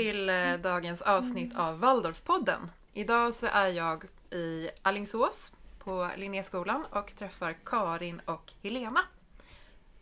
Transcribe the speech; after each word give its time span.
till 0.00 0.28
eh, 0.28 0.54
dagens 0.62 1.02
avsnitt 1.02 1.56
av 1.56 1.80
Waldorfpodden. 1.80 2.70
Idag 2.92 3.34
så 3.34 3.46
är 3.46 3.68
jag 3.68 4.04
i 4.30 4.70
Allingsås 4.82 5.52
på 5.78 6.10
Linnéskolan 6.16 6.84
och 6.90 7.16
träffar 7.16 7.56
Karin 7.64 8.20
och 8.24 8.52
Helena. 8.62 9.00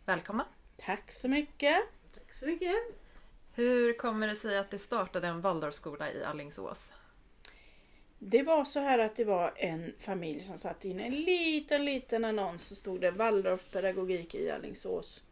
Välkomna! 0.05 0.45
Tack 0.77 1.11
så 1.11 1.27
mycket! 1.27 1.77
Tack 2.13 2.33
så 2.33 2.47
mycket! 2.47 2.75
Hur 3.53 3.93
kommer 3.93 4.27
det 4.27 4.35
sig 4.35 4.57
att 4.57 4.69
det 4.69 4.77
startade 4.77 5.27
en 5.27 5.41
Waldorfskola 5.41 6.11
i 6.11 6.23
Allingsås? 6.23 6.93
Det 8.19 8.43
var 8.43 8.65
så 8.65 8.79
här 8.79 8.99
att 8.99 9.15
det 9.15 9.23
var 9.23 9.53
en 9.55 9.93
familj 9.99 10.41
som 10.41 10.57
satte 10.57 10.89
in 10.89 10.99
en 10.99 11.15
liten, 11.15 11.85
liten 11.85 12.25
annons 12.25 12.67
så 12.67 12.75
stod 12.75 13.01
det 13.01 13.11
Waldorfpedagogik 13.11 14.35
i 14.35 14.51
Allingsås. 14.51 15.23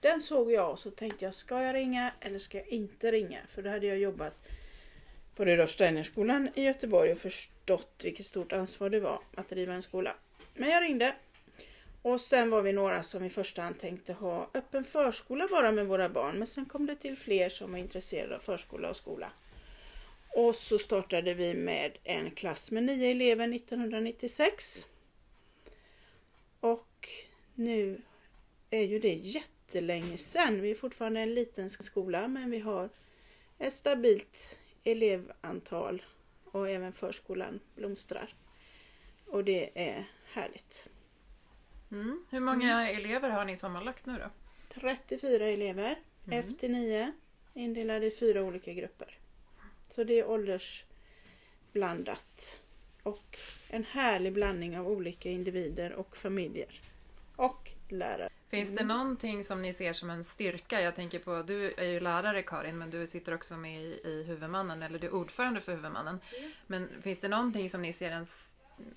Den 0.00 0.20
såg 0.20 0.52
jag 0.52 0.70
och 0.70 0.78
så 0.78 0.90
tänkte 0.90 1.24
jag, 1.24 1.34
ska 1.34 1.62
jag 1.62 1.74
ringa 1.74 2.12
eller 2.20 2.38
ska 2.38 2.58
jag 2.58 2.68
inte 2.68 3.12
ringa? 3.12 3.38
För 3.48 3.62
då 3.62 3.70
hade 3.70 3.86
jag 3.86 3.98
jobbat 3.98 4.48
på 5.36 5.44
Rudolf 5.44 5.70
Steinerskolan 5.70 6.48
i 6.54 6.62
Göteborg 6.62 7.12
och 7.12 7.18
förstått 7.18 8.00
vilket 8.02 8.26
stort 8.26 8.52
ansvar 8.52 8.90
det 8.90 9.00
var 9.00 9.20
att 9.34 9.48
driva 9.48 9.74
en 9.74 9.82
skola. 9.82 10.14
Men 10.54 10.70
jag 10.70 10.82
ringde. 10.82 11.14
Och 12.02 12.20
sen 12.20 12.50
var 12.50 12.62
vi 12.62 12.72
några 12.72 13.02
som 13.02 13.24
i 13.24 13.30
första 13.30 13.62
hand 13.62 13.78
tänkte 13.80 14.12
ha 14.12 14.50
öppen 14.54 14.84
förskola 14.84 15.48
bara 15.50 15.72
med 15.72 15.86
våra 15.86 16.08
barn. 16.08 16.38
Men 16.38 16.46
sen 16.46 16.64
kom 16.64 16.86
det 16.86 16.96
till 16.96 17.16
fler 17.16 17.48
som 17.48 17.72
var 17.72 17.78
intresserade 17.78 18.36
av 18.36 18.40
förskola 18.40 18.90
och 18.90 18.96
skola. 18.96 19.30
Och 20.34 20.54
så 20.54 20.78
startade 20.78 21.34
vi 21.34 21.54
med 21.54 21.98
en 22.04 22.30
klass 22.30 22.70
med 22.70 22.82
nio 22.82 23.10
elever 23.10 23.54
1996. 23.54 24.86
Och 26.60 27.08
nu 27.54 28.02
är 28.70 28.82
ju 28.82 28.98
det 28.98 29.14
jättelänge 29.66 30.18
sedan. 30.18 30.60
Vi 30.60 30.70
är 30.70 30.74
fortfarande 30.74 31.20
en 31.20 31.34
liten 31.34 31.70
skola 31.70 32.28
men 32.28 32.50
vi 32.50 32.58
har 32.58 32.88
ett 33.58 33.74
stabilt 33.74 34.58
elevantal 34.84 36.02
och 36.44 36.68
även 36.68 36.92
förskolan 36.92 37.60
blomstrar. 37.74 38.34
Och 39.26 39.44
det 39.44 39.70
är 39.74 40.04
härligt. 40.32 40.88
Mm. 41.90 42.24
Hur 42.30 42.40
många 42.40 42.90
elever 42.90 43.30
har 43.30 43.44
ni 43.44 43.56
sammanlagt 43.56 44.06
nu 44.06 44.18
då? 44.18 44.30
34 44.68 45.46
elever, 45.46 45.96
Mm. 46.28 46.38
F 46.38 46.46
till 46.60 46.70
9, 46.70 47.12
indelade 47.54 48.06
i 48.06 48.10
fyra 48.10 48.42
olika 48.42 48.72
grupper. 48.72 49.18
Så 49.90 50.04
det 50.04 50.18
är 50.18 50.28
åldersblandat. 50.28 52.60
Och 53.02 53.38
en 53.68 53.84
härlig 53.84 54.32
blandning 54.32 54.78
av 54.78 54.88
olika 54.88 55.30
individer 55.30 55.92
och 55.92 56.16
familjer. 56.16 56.80
Och 57.36 57.70
lärare. 57.88 58.28
Finns 58.48 58.76
det 58.76 58.84
någonting 58.84 59.44
som 59.44 59.62
ni 59.62 59.72
ser 59.72 59.92
som 59.92 60.10
en 60.10 60.24
styrka? 60.24 60.80
Jag 60.80 60.94
tänker 60.94 61.18
på, 61.18 61.42
du 61.42 61.74
är 61.76 61.84
ju 61.84 62.00
lärare 62.00 62.42
Karin, 62.42 62.78
men 62.78 62.90
du 62.90 63.06
sitter 63.06 63.34
också 63.34 63.56
med 63.56 63.80
i, 63.80 64.00
i 64.04 64.24
huvudmannen, 64.26 64.82
eller 64.82 64.98
du 64.98 65.06
är 65.06 65.14
ordförande 65.14 65.60
för 65.60 65.72
huvudmannen. 65.72 66.20
Men 66.66 66.88
finns 67.02 67.20
det 67.20 67.28
någonting 67.28 67.70
som 67.70 67.82
ni 67.82 67.92
ser 67.92 68.10
en, 68.10 68.24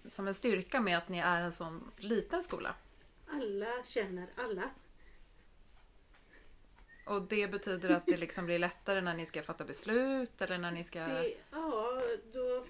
som 0.09 0.28
en 0.28 0.33
styrka 0.33 0.81
med 0.81 0.97
att 0.97 1.09
ni 1.09 1.19
är 1.19 1.41
en 1.41 1.52
sån 1.52 1.91
liten 1.97 2.44
skola? 2.44 2.75
Alla 3.28 3.83
känner 3.83 4.28
alla. 4.36 4.69
Och 7.06 7.22
det 7.22 7.51
betyder 7.51 7.90
att 7.90 8.06
det 8.06 8.18
liksom 8.18 8.45
blir 8.45 8.59
lättare 8.59 9.01
när 9.01 9.13
ni 9.13 9.25
ska 9.25 9.44
fatta 9.44 9.66
beslut 9.66 10.41
eller 10.41 10.57
när 10.57 10.72
ni 10.72 10.84
ska... 10.84 11.00
Det, 11.00 11.34
ja, 11.51 12.01
då, 12.34 12.66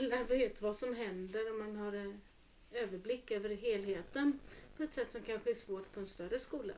alla 0.00 0.24
vet 0.24 0.62
vad 0.62 0.76
som 0.76 0.94
händer 0.94 1.50
och 1.50 1.58
man 1.58 1.76
har 1.76 1.92
överblick 2.72 3.30
över 3.30 3.50
helheten 3.50 4.38
på 4.76 4.82
ett 4.82 4.92
sätt 4.92 5.12
som 5.12 5.22
kanske 5.22 5.50
är 5.50 5.54
svårt 5.54 5.92
på 5.92 6.00
en 6.00 6.06
större 6.06 6.38
skola. 6.38 6.74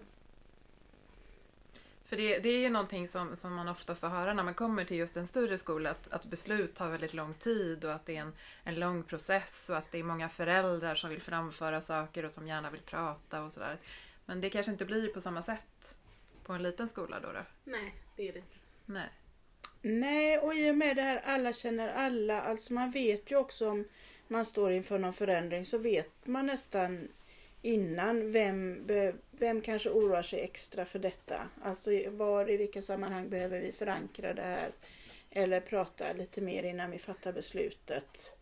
För 2.04 2.16
det, 2.16 2.38
det 2.38 2.48
är 2.48 2.58
ju 2.58 2.70
någonting 2.70 3.08
som, 3.08 3.36
som 3.36 3.54
man 3.54 3.68
ofta 3.68 3.94
får 3.94 4.08
höra 4.08 4.34
när 4.34 4.42
man 4.42 4.54
kommer 4.54 4.84
till 4.84 4.96
just 4.96 5.16
en 5.16 5.26
större 5.26 5.58
skola, 5.58 5.90
att, 5.90 6.12
att 6.12 6.26
beslut 6.26 6.74
tar 6.74 6.90
väldigt 6.90 7.14
lång 7.14 7.34
tid 7.34 7.84
och 7.84 7.92
att 7.92 8.06
det 8.06 8.16
är 8.16 8.20
en, 8.20 8.32
en 8.64 8.74
lång 8.74 9.02
process 9.02 9.70
och 9.70 9.76
att 9.76 9.90
det 9.90 9.98
är 9.98 10.02
många 10.02 10.28
föräldrar 10.28 10.94
som 10.94 11.10
vill 11.10 11.22
framföra 11.22 11.80
saker 11.80 12.24
och 12.24 12.32
som 12.32 12.46
gärna 12.46 12.70
vill 12.70 12.80
prata 12.80 13.42
och 13.42 13.52
sådär. 13.52 13.78
Men 14.26 14.40
det 14.40 14.50
kanske 14.50 14.72
inte 14.72 14.84
blir 14.84 15.08
på 15.08 15.20
samma 15.20 15.42
sätt 15.42 15.94
på 16.44 16.52
en 16.52 16.62
liten 16.62 16.88
skola 16.88 17.20
då? 17.20 17.32
då? 17.32 17.44
Nej, 17.64 17.94
det 18.16 18.28
är 18.28 18.32
det 18.32 18.38
inte. 18.38 18.56
Nej. 18.86 19.10
Nej, 19.82 20.38
och 20.38 20.54
i 20.54 20.70
och 20.70 20.76
med 20.76 20.96
det 20.96 21.02
här 21.02 21.22
alla 21.24 21.52
känner 21.52 21.88
alla, 21.88 22.42
alltså 22.42 22.72
man 22.72 22.90
vet 22.90 23.30
ju 23.30 23.36
också 23.36 23.70
om 23.70 23.84
man 24.30 24.44
står 24.44 24.72
inför 24.72 24.98
någon 24.98 25.12
förändring 25.12 25.66
så 25.66 25.78
vet 25.78 26.26
man 26.26 26.46
nästan 26.46 27.08
innan 27.62 28.32
vem, 28.32 28.86
vem 29.30 29.60
kanske 29.60 29.90
oroar 29.90 30.22
sig 30.22 30.40
extra 30.40 30.84
för 30.84 30.98
detta. 30.98 31.48
Alltså 31.62 31.90
var 32.10 32.50
i 32.50 32.56
vilka 32.56 32.82
sammanhang 32.82 33.28
behöver 33.28 33.60
vi 33.60 33.72
förankra 33.72 34.34
det 34.34 34.42
här 34.42 34.70
eller 35.30 35.60
prata 35.60 36.12
lite 36.12 36.40
mer 36.40 36.62
innan 36.62 36.90
vi 36.90 36.98
fattar 36.98 37.32
beslutet. 37.32 38.36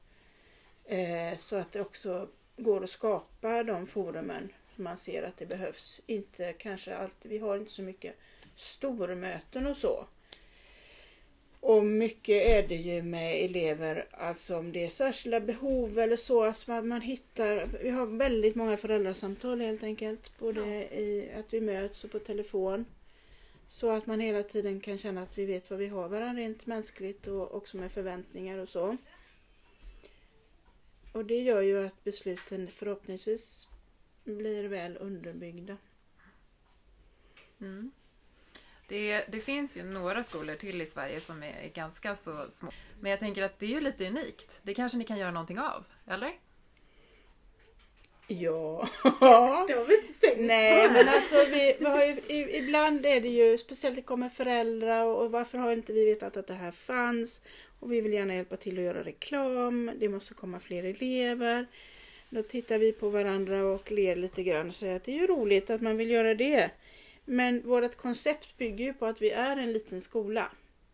Eh, 0.84 1.38
så 1.38 1.56
att 1.56 1.72
det 1.72 1.81
också 1.81 2.28
går 2.56 2.84
att 2.84 2.91
skapa 2.91 3.62
de 3.62 3.87
forumen 3.87 4.53
man 4.76 4.97
ser 4.97 5.22
att 5.22 5.37
det 5.37 5.47
behövs. 5.47 6.00
Inte 6.06 6.53
kanske 6.53 6.97
alltid, 6.97 7.31
vi 7.31 7.38
har 7.38 7.56
inte 7.56 7.70
så 7.70 7.82
mycket 7.82 8.15
stormöten 8.56 9.66
och 9.66 9.76
så. 9.76 10.06
Och 11.60 11.84
mycket 11.84 12.46
är 12.46 12.69
det 12.69 12.76
ju 12.76 13.02
med 13.02 13.44
elever, 13.44 14.06
alltså 14.10 14.56
om 14.56 14.72
det 14.72 14.84
är 14.84 14.88
särskilda 14.88 15.41
behov 15.41 15.98
eller 15.98 16.16
så, 16.16 16.44
alltså 16.44 16.72
att 16.72 16.84
man 16.84 17.00
hittar, 17.00 17.66
vi 17.82 17.91
har 17.91 18.06
väldigt 18.06 18.54
många 18.54 18.76
föräldrasamtal 18.76 19.60
helt 19.60 19.82
enkelt, 19.82 20.38
både 20.38 20.60
i 21.00 21.30
att 21.38 21.54
vi 21.54 21.60
möts 21.60 22.04
och 22.04 22.10
på 22.10 22.19
telefon. 22.19 22.84
Så 23.69 23.91
att 23.91 24.06
man 24.06 24.20
hela 24.20 24.42
tiden 24.42 24.80
kan 24.80 24.98
känna 24.98 25.22
att 25.22 25.38
vi 25.38 25.44
vet 25.46 25.70
vad 25.70 25.78
vi 25.78 25.86
har 25.86 26.08
varandra 26.08 26.42
rent 26.42 26.66
mänskligt 26.66 27.26
och 27.26 27.54
också 27.54 27.76
med 27.76 27.92
förväntningar 27.92 28.58
och 28.58 28.69
så. 28.69 28.96
Och 31.12 31.25
det 31.25 31.42
gör 31.42 31.60
ju 31.60 31.86
att 31.86 32.04
besluten 32.04 32.69
förhoppningsvis 32.69 33.69
blir 34.25 34.64
väl 34.64 34.96
underbyggda. 34.96 35.76
Mm. 37.60 37.90
Det, 38.88 39.25
det 39.28 39.41
finns 39.41 39.76
ju 39.76 39.82
några 39.82 40.22
skolor 40.22 40.54
till 40.54 40.82
i 40.82 40.87
Sverige 40.87 41.21
som 41.21 41.43
är 41.43 41.69
ganska 41.75 42.15
så 42.15 42.49
små. 42.49 42.71
Men 43.00 43.10
jag 43.10 43.21
tänker 43.21 43.43
att 43.43 43.59
det 43.59 43.66
är 43.66 43.71
ju 43.71 43.81
lite 43.81 44.06
unikt. 44.06 44.60
Det 44.62 44.75
kanske 44.75 44.99
ni 44.99 45.04
kan 45.04 45.19
göra 45.19 45.31
någonting 45.31 45.59
av, 45.59 45.84
eller? 46.06 46.32
Ja. 48.26 48.88
Det 49.69 49.75
har 49.75 49.88
vi 49.88 49.97
inte 49.97 50.21
tänkt 50.21 50.41
Nej, 50.41 50.87
på. 50.88 50.93
men 50.93 51.09
alltså 51.09 51.37
vi, 51.50 51.76
vi 51.78 51.84
har 51.84 52.04
ju, 52.04 52.56
ibland 52.56 53.06
är 53.06 53.21
det 53.21 53.28
ju, 53.28 53.59
speciellt 53.59 53.97
det 53.97 54.03
kommer 54.03 54.28
föräldrar 54.28 55.05
och, 55.05 55.22
och 55.22 55.31
varför 55.31 55.59
har 55.59 55.72
inte 55.72 55.93
vi 55.93 56.05
vetat 56.05 56.37
att 56.37 56.47
det 56.47 56.55
här 56.55 56.70
fanns? 56.70 57.43
Och 57.81 57.93
vi 57.93 58.00
vill 58.00 58.12
gärna 58.12 58.34
hjälpa 58.34 58.56
till 58.56 58.78
att 58.78 58.84
göra 58.84 59.05
reklam, 59.05 59.91
det 59.97 60.09
måste 60.09 60.34
komma 60.34 60.60
fler 60.60 60.84
elever. 60.84 61.66
Då 62.31 62.43
tittar 62.43 62.78
vi 62.78 62.93
på 62.93 63.10
varandra 63.10 63.65
och 63.65 63.91
ler 63.91 64.16
lite 64.16 64.43
grann 64.43 64.69
och 64.69 64.75
säger 64.75 64.97
att 64.97 65.05
det 65.05 65.12
är 65.12 65.20
ju 65.20 65.26
roligt 65.26 65.70
att 65.70 65.81
man 65.81 65.97
vill 65.97 66.10
göra 66.10 66.34
det. 66.34 66.70
Men 67.30 67.62
vårt 67.68 67.96
koncept 67.96 68.56
bygger 68.56 68.84
ju 68.84 68.94
på 68.94 69.06
att 69.06 69.22
vi 69.22 69.30
är 69.30 69.56
en 69.56 69.72
liten 69.72 70.00
skola. 70.00 70.52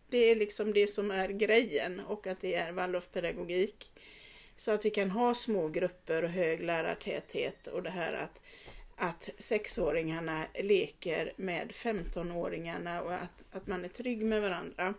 Det 0.09 0.19
är 0.19 0.37
liksom 0.37 0.73
det 0.73 0.87
som 0.87 1.11
är 1.11 1.29
grejen 1.29 2.01
och 2.01 2.27
att 2.27 2.41
det 2.41 2.55
är 2.55 2.73
Waldorfpedagogik. 2.73 3.93
Så 4.57 4.71
att 4.71 4.85
vi 4.85 4.91
kan 4.91 5.11
ha 5.11 5.35
små 5.35 5.69
grupper 5.69 6.23
och 6.23 6.31
hög 6.31 6.61
lärartäthet 6.61 7.67
och 7.67 7.83
det 7.83 7.91
här 7.91 8.13
att, 8.13 8.41
att 8.97 9.31
sexåringarna 9.39 10.47
leker 10.55 11.33
med 11.37 11.71
15-åringarna 11.71 13.01
och 13.01 13.15
att, 13.15 13.45
att 13.51 13.67
man 13.67 13.85
är 13.85 13.89
trygg 13.89 14.25
med 14.25 14.43
varandra. 14.43 14.95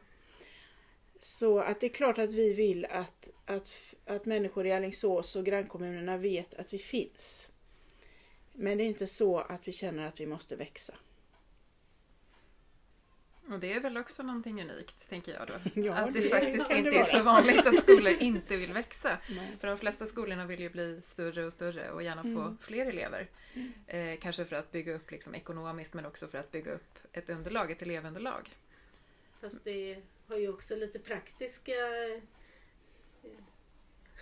Så 1.20 1.60
att 1.60 1.80
det 1.80 1.88
är 1.88 1.94
klart 1.94 2.18
att 2.18 2.32
vi 2.32 2.54
vill 2.54 2.86
att, 2.86 3.30
att, 3.46 3.94
att 4.06 4.26
människor 4.26 4.66
i 4.66 4.72
Alingsås 4.72 5.36
och 5.36 5.46
grannkommunerna 5.46 6.18
vet 6.18 6.54
att 6.54 6.74
vi 6.74 6.80
finns. 6.80 7.50
Men 8.54 8.78
det 8.78 8.84
är 8.84 8.88
inte 8.88 9.08
så 9.08 9.40
att 9.40 9.68
vi 9.68 9.72
känner 9.72 10.08
att 10.08 10.20
vi 10.20 10.26
måste 10.26 10.56
växa. 10.56 10.94
Och 13.50 13.60
det 13.60 13.74
är 13.74 13.80
väl 13.80 13.98
också 13.98 14.24
någonting 14.24 14.62
unikt, 14.62 15.10
tänker 15.10 15.34
jag 15.34 15.48
då. 15.48 15.54
Ja, 15.82 15.94
att 15.94 16.14
det, 16.14 16.20
det 16.20 16.30
faktiskt 16.30 16.68
kan 16.68 16.84
det 16.84 16.90
inte 16.90 17.00
är 17.00 17.04
så 17.04 17.24
vanligt 17.24 17.68
att 17.68 17.82
skolor 17.82 18.14
inte 18.20 18.56
vill 18.58 18.74
växa. 18.74 19.18
Nej. 19.30 19.52
För 19.60 19.68
de 19.68 19.78
flesta 19.78 20.06
skolorna 20.06 20.46
vill 20.46 20.60
ju 20.60 20.70
bli 20.70 21.02
större 21.02 21.46
och 21.46 21.54
större 21.54 21.92
och 21.92 22.04
gärna 22.04 22.24
få 22.24 22.28
Mm. 22.30 22.58
fler 22.62 22.86
elever. 22.86 23.28
Eh, 23.88 24.20
kanske 24.20 24.46
för 24.46 24.56
att 24.56 24.72
bygga 24.72 24.96
upp 24.96 25.12
liksom 25.12 25.36
ekonomiskt 25.36 25.94
men 25.94 26.06
också 26.06 26.28
för 26.28 26.38
att 26.38 26.52
bygga 26.52 26.72
upp 26.74 26.98
ett 27.14 27.30
underlag, 27.30 27.72
ett 27.72 27.82
elevunderlag. 27.82 28.50
Fast 29.42 29.64
det 29.64 30.02
har 30.28 30.38
ju 30.38 30.50
också 30.50 30.76
lite 30.76 31.00
praktiska 31.00 31.72
eh, 31.72 32.22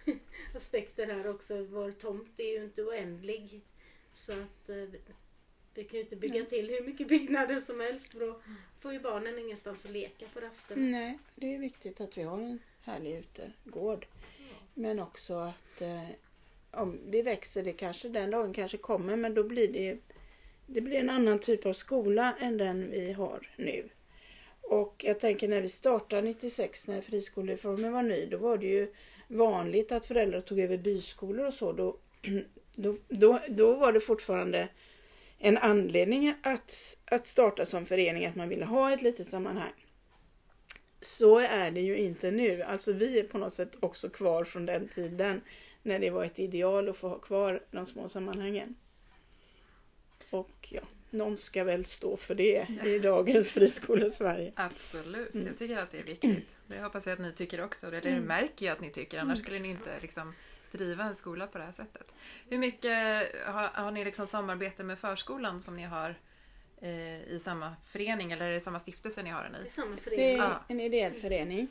aspekter 0.56 1.08
här 1.08 1.30
också. 1.30 1.64
Vår 1.64 1.92
tomt 1.92 2.40
är 2.40 2.58
ju 2.58 2.64
inte 2.64 2.84
oändlig. 2.84 3.62
Så 4.10 4.34
att 4.34 4.70
eh, 4.70 5.00
vi 5.76 5.84
kan 5.84 5.98
ju 5.98 6.04
inte 6.04 6.16
bygga 6.16 6.44
till 6.44 6.70
hur 6.70 6.82
mycket 6.86 7.08
byggnader 7.08 7.60
som 7.60 7.80
helst 7.80 8.12
för 8.12 8.20
då 8.20 8.40
får 8.78 8.94
ju 8.94 9.00
barnen 9.00 9.40
ingenstans 9.40 9.86
att 9.86 9.92
leka 9.92 10.26
på 10.34 10.40
rasten. 10.40 10.92
Nej, 10.92 11.20
det 11.36 11.56
är 11.56 11.60
viktigt 11.60 12.02
att 12.02 12.18
vi 12.18 12.24
har 12.24 12.38
en 12.38 12.60
härlig 12.82 13.16
utegård. 13.16 14.06
Men 14.74 15.00
också 15.00 15.34
att 15.34 15.82
eh, 15.82 16.10
om 16.72 17.00
vi 17.06 17.22
växer, 17.22 17.64
det 17.64 17.74
kanske 17.74 18.10
den 18.10 18.32
dagen 18.32 18.54
kanske 18.54 18.78
kommer, 18.78 19.16
men 19.16 19.34
då 19.34 19.44
blir 19.44 19.68
det, 19.68 19.98
det 20.66 20.82
blir 20.82 20.96
en 20.96 21.10
annan 21.10 21.40
typ 21.40 21.66
av 21.66 21.74
skola 21.74 22.36
än 22.40 22.58
den 22.58 22.92
vi 22.92 23.12
har 23.12 23.50
nu. 23.56 23.90
Och 24.62 25.04
jag 25.08 25.20
tänker 25.20 25.48
när 25.48 25.62
vi 25.62 25.70
startade 25.70 26.22
96 26.22 26.88
när 26.88 27.02
friskolereformen 27.02 27.94
var 27.94 28.04
ny, 28.04 28.26
då 28.26 28.38
var 28.38 28.58
det 28.58 28.68
ju 28.68 28.94
vanligt 29.28 29.92
att 29.92 30.06
föräldrar 30.06 30.42
tog 30.42 30.60
över 30.60 30.78
byskolor 30.78 31.48
och 31.48 31.54
så. 31.54 31.72
Då, 31.72 31.98
då, 32.76 32.96
då, 33.08 33.40
då 33.50 33.74
var 33.74 33.94
det 33.94 34.00
fortfarande 34.00 34.70
en 35.46 35.58
anledning 35.58 36.36
att, 36.44 36.98
att 37.06 37.28
starta 37.28 37.66
som 37.66 37.86
förening, 37.86 38.26
att 38.26 38.36
man 38.36 38.50
ville 38.50 38.66
ha 38.66 38.94
ett 38.94 39.02
litet 39.02 39.28
sammanhang. 39.28 39.86
Så 41.02 41.40
är 41.40 41.72
det 41.72 41.82
ju 41.82 41.98
inte 41.98 42.32
nu. 42.32 42.62
Alltså 42.62 42.94
vi 42.94 43.20
är 43.20 43.24
på 43.24 43.38
något 43.38 43.54
sätt 43.54 43.78
också 43.80 44.10
kvar 44.10 44.44
från 44.44 44.66
den 44.66 44.88
tiden 44.88 45.42
när 45.82 46.00
det 46.00 46.10
var 46.10 46.24
ett 46.24 46.40
ideal 46.40 46.90
att 46.90 46.98
få 46.98 47.10
ha 47.10 47.20
kvar 47.20 47.64
de 47.72 47.86
små 47.86 48.10
sammanhangen. 48.10 48.76
Och 50.30 50.68
ja, 50.70 50.82
någon 51.10 51.38
ska 51.38 51.64
väl 51.64 51.86
stå 51.86 52.18
för 52.18 52.36
det 52.36 52.68
i 52.86 53.00
dagens 53.00 53.50
friskolesverige. 53.50 54.52
Absolut, 54.56 55.36
jag 55.36 55.58
tycker 55.58 55.78
att 55.78 55.92
det 55.92 56.00
är 56.00 56.04
viktigt. 56.04 56.56
Det 56.68 56.80
hoppas 56.80 57.08
jag 57.08 57.14
att 57.14 57.20
ni 57.20 57.32
tycker 57.32 57.64
också. 57.64 57.92
Det, 57.92 58.00
det 58.00 58.20
märker 58.20 58.66
jag 58.66 58.74
att 58.74 58.82
ni 58.82 58.90
tycker, 58.90 59.20
annars 59.20 59.40
skulle 59.40 59.60
ni 59.60 59.70
inte 59.70 60.00
liksom 60.02 60.34
driva 60.78 61.04
en 61.04 61.16
skola 61.16 61.48
på 61.48 61.58
det 61.58 61.64
här 61.64 61.72
sättet. 61.72 62.14
Hur 62.50 62.58
mycket 62.58 62.92
har, 63.46 63.68
har 63.84 63.92
ni 63.92 64.06
liksom 64.06 64.28
samarbete 64.28 64.84
med 64.84 65.00
förskolan 65.00 65.62
som 65.62 65.76
ni 65.76 65.84
har 65.84 66.16
eh, 66.82 67.24
i 67.24 67.40
samma 67.42 67.76
förening 67.86 68.32
eller 68.32 68.46
är 68.46 68.54
det 68.54 68.60
samma 68.60 68.80
stiftelse 68.80 69.24
ni 69.24 69.30
har 69.30 69.44
den 69.44 69.52
Det 69.52 69.58
är 69.60 69.66
i? 69.66 69.70
samma 69.70 69.96
Det 69.96 70.02
förening. 70.02 70.40
är 70.42 70.56
en 70.68 70.80
ideell 70.80 71.14
förening. 71.14 71.68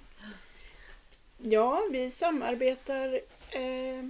Ja, 1.39 1.83
vi 1.91 2.11
samarbetar 2.11 3.21
eh, 3.51 4.05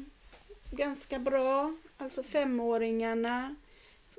ganska 0.70 1.18
bra. 1.18 1.76
Alltså 1.96 2.22
femåringarna 2.22 3.54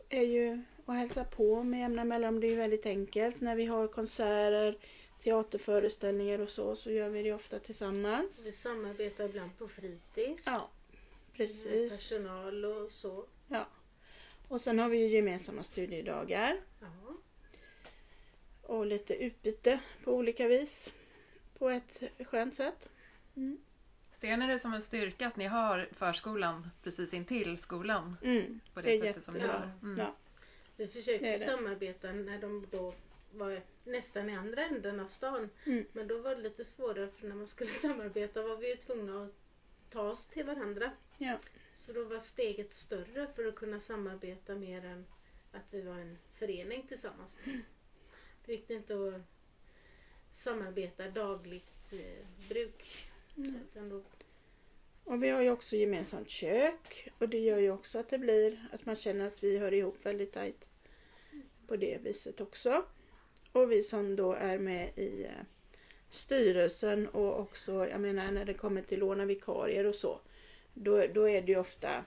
är 0.10 0.22
ju 0.24 0.64
och 0.86 0.94
hälsar 0.94 1.24
på 1.24 1.64
med 1.64 1.80
jämna 1.80 2.04
mellanrum. 2.04 2.40
Det 2.42 2.48
är 2.48 2.52
ju 2.52 2.56
väldigt 2.56 2.86
enkelt. 2.86 3.42
När 3.42 3.56
vi 3.56 3.66
har 3.66 3.88
konserter, 3.88 4.76
teaterföreställningar 5.24 6.40
och 6.40 6.50
så, 6.50 6.76
så 6.76 6.92
gör 6.92 7.10
vi 7.10 7.24
det 7.24 7.34
ofta 7.34 7.60
tillsammans. 7.60 8.48
Vi 8.48 8.52
samarbetar 8.52 9.26
ibland 9.26 9.58
på 9.58 9.68
fritids. 9.68 10.48
Ja, 10.48 10.70
med 11.28 11.38
precis. 11.38 11.92
Personal 11.92 12.66
och 12.66 12.92
så. 12.92 13.26
Ja. 13.48 13.68
Och 14.48 14.62
sen 14.62 14.80
har 14.80 14.90
vi 14.90 14.98
ju 14.98 15.08
gemensamma 15.16 15.64
studiedagar 15.64 16.58
Ja. 16.82 16.88
och 18.62 18.86
lite 18.86 19.14
utbyte 19.24 19.80
på 20.04 20.12
olika 20.14 20.48
vis. 20.48 20.94
På 21.58 21.70
ett 21.70 22.04
skönt 22.28 22.56
sätt. 22.56 22.90
Ser 24.14 24.38
ni 24.38 24.48
det 24.48 24.60
som 24.60 24.74
en 24.74 24.82
styrka 24.82 25.28
att 25.28 25.36
ni 25.38 25.46
har 25.46 25.90
förskolan 25.92 26.70
precis 26.84 27.14
intill 27.14 27.58
skolan 27.58 28.18
Mm. 28.24 28.60
på 28.74 28.82
det, 28.82 28.90
Det 28.92 28.98
sättet 28.98 29.24
som 29.24 29.34
ni 29.34 29.40
gör? 29.40 29.72
Mm. 29.82 29.98
Ja. 29.98 30.16
Vi 30.78 30.88
försökte 30.88 31.26
Det 31.26 31.32
det. 31.32 31.38
samarbeta 31.38 32.12
när 32.12 32.42
de 32.42 32.68
då 32.72 32.94
var 33.34 33.62
nästan 33.84 34.30
i 34.30 34.36
andra 34.36 34.66
änden 34.66 35.00
av 35.00 35.08
stan. 35.08 35.50
Mm. 35.66 35.86
Men 35.94 36.08
då 36.08 36.18
var 36.18 36.36
det 36.36 36.42
lite 36.42 36.64
svårare 36.64 37.08
för 37.08 37.28
när 37.28 37.36
man 37.36 37.48
skulle 37.48 37.70
samarbeta 37.86 38.44
var 38.44 38.58
vi 38.58 38.70
ju 38.70 38.76
tvungna 38.76 39.24
att 39.24 39.34
ta 39.90 40.10
oss 40.10 40.28
till 40.28 40.46
varandra. 40.46 40.92
Ja. 41.18 41.38
Så 41.74 41.94
då 41.94 42.04
var 42.04 42.20
steget 42.20 42.74
större 42.74 43.28
för 43.36 43.46
att 43.46 43.56
kunna 43.56 43.80
samarbeta 43.80 44.56
mer 44.56 44.86
än 44.86 45.06
att 45.52 45.74
vi 45.74 45.82
var 45.82 45.96
en 45.96 46.18
förening 46.32 46.86
tillsammans. 46.88 47.38
Då 48.46 48.52
gick 48.52 48.68
det 48.68 48.74
inte 48.74 48.94
att 48.94 49.22
samarbeta 50.32 51.10
dagligt 51.10 51.94
eh, 51.94 52.48
bruk. 52.50 53.12
Mm. 53.38 53.56
Utan 53.70 53.90
då, 53.90 54.04
Och 55.04 55.24
vi 55.24 55.30
har 55.30 55.42
ju 55.42 55.50
också 55.50 55.76
gemensamt 55.76 56.30
kök 56.30 57.10
och 57.20 57.30
det 57.30 57.40
gör 57.40 57.58
ju 57.58 57.72
också 57.72 58.00
att 58.00 58.10
det 58.10 58.18
blir 58.18 58.68
att 58.72 58.86
man 58.86 58.96
känner 58.96 59.28
att 59.28 59.44
vi 59.44 59.58
hör 59.58 59.74
ihop 59.74 60.06
väldigt 60.06 60.34
tajt 60.34 60.68
på 61.68 61.76
det 61.76 61.98
viset 62.04 62.42
också. 62.42 62.86
Och 63.54 63.72
vi 63.72 63.84
som 63.84 64.16
då 64.16 64.34
är 64.34 64.58
med 64.58 64.90
i 64.96 65.24
eh, 65.24 65.46
styrelsen 66.10 67.08
och 67.08 67.40
också, 67.40 67.88
jag 67.88 68.02
menar 68.02 68.32
när 68.32 68.46
det 68.46 68.54
kommer 68.54 68.82
till 68.82 69.00
låna 69.00 69.26
vikarier 69.26 69.86
och 69.86 69.96
så, 69.96 70.20
då, 70.74 71.08
då 71.14 71.30
är 71.30 71.42
det 71.42 71.52
ju 71.52 71.60
ofta 71.60 72.04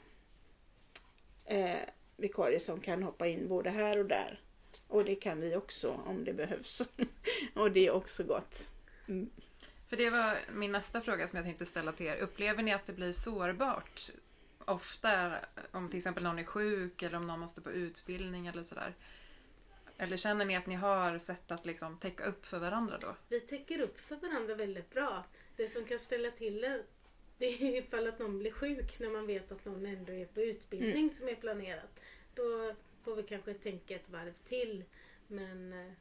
eh, 1.45 1.81
vikarier 2.17 2.59
som 2.59 2.81
kan 2.81 3.03
hoppa 3.03 3.27
in 3.27 3.49
både 3.49 3.71
här 3.71 3.99
och 3.99 4.07
där. 4.07 4.41
Och 4.89 5.05
det 5.05 5.15
kan 5.15 5.41
vi 5.41 5.57
också 5.57 6.01
om 6.07 6.25
det 6.25 6.33
behövs. 6.33 6.83
och 7.55 7.73
det 7.73 7.87
är 7.87 7.91
också 7.91 8.25
gott. 8.25 8.69
Mm. 9.09 9.31
För 9.89 9.97
det 9.97 10.11
var 10.11 10.39
min 10.53 10.73
nästa 10.73 11.01
fråga 11.01 11.29
som 11.29 11.37
jag 11.37 11.45
tänkte 11.45 11.67
ställa 11.67 11.93
till 11.93 12.07
er. 12.07 12.17
Upplever 12.17 12.63
ni 12.63 12.73
att 12.73 12.87
det 12.87 12.93
blir 12.93 13.13
sårbart 13.13 14.11
ofta 14.65 15.35
om 15.71 15.89
till 15.89 15.99
exempel 15.99 16.23
någon 16.23 16.39
är 16.39 16.45
sjuk 16.45 17.03
eller 17.03 17.17
om 17.17 17.27
någon 17.27 17.41
måste 17.41 17.61
på 17.61 17.71
utbildning 17.71 18.47
eller 18.47 18.63
sådär? 18.63 18.95
Eller 19.99 20.17
känner 20.17 20.45
ni 20.45 20.57
att 20.57 20.67
ni 20.67 20.75
har 20.75 21.19
sätt 21.19 21.51
att 21.51 21.67
liksom 21.67 21.99
täcka 21.99 22.25
upp 22.25 22.47
för 22.47 22.59
varandra 22.59 22.99
då? 23.01 23.17
vi 23.29 23.41
täcker 23.41 23.81
upp 23.81 24.01
för 24.01 24.17
varandra 24.17 24.55
väldigt 24.55 24.91
bra. 24.91 25.25
Det 25.57 25.69
som 25.69 25.85
kan 25.85 25.99
ställa 25.99 26.31
till 26.31 26.61
det, 26.61 26.83
det 27.39 27.47
är 27.47 27.79
ifall 27.79 28.07
att 28.07 28.19
någon 28.19 28.39
blir 28.39 28.51
sjuk 28.51 28.99
när 29.01 29.09
man 29.09 29.27
vet 29.27 29.53
att 29.53 29.65
någon 29.65 29.87
ändå 29.87 30.13
är 30.13 30.27
på 30.27 30.41
utbildning 30.41 31.11
som 31.11 31.29
är 31.29 31.35
planerat. 31.35 32.01
Då 32.35 32.75
får 33.05 33.17
vi 33.17 33.23
kanske 33.23 33.55
tänka 33.55 33.95
ett 33.95 34.11
varv 34.11 34.33
till. 34.33 34.85
Men 35.27 35.73
eh, 35.73 35.93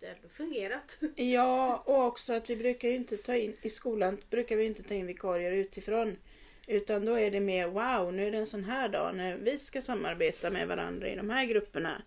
det 0.00 0.06
har 0.06 0.14
ändå 0.14 0.28
fungerat. 0.28 0.98
Ja, 1.16 1.82
och 1.86 2.04
också 2.04 2.32
att 2.32 2.50
vi 2.50 2.56
brukar 2.56 2.88
ju 2.88 2.96
inte 2.96 3.16
ta 3.16 3.36
in, 3.36 3.56
i 3.62 3.70
skolan 3.70 4.20
brukar 4.30 4.56
vi 4.56 4.64
inte 4.64 4.82
ta 4.82 4.94
in 4.94 5.06
vikarier 5.06 5.52
utifrån. 5.52 6.16
Utan 6.66 7.04
då 7.04 7.18
är 7.18 7.30
det 7.30 7.40
mer 7.40 7.68
wow, 7.68 8.14
nu 8.14 8.26
är 8.26 8.30
det 8.30 8.38
en 8.38 8.46
sån 8.46 8.64
här 8.64 8.88
dag 8.88 9.16
när 9.16 9.36
vi 9.36 9.58
ska 9.58 9.80
samarbeta 9.80 10.50
med 10.50 10.68
varandra 10.68 11.08
i 11.08 11.16
de 11.16 11.30
här 11.30 11.46
grupperna. 11.46 12.02